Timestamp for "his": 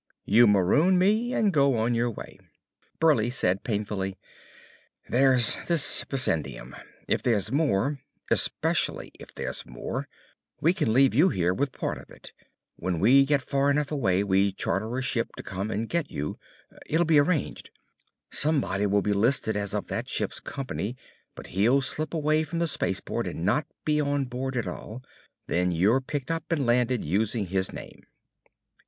27.45-27.71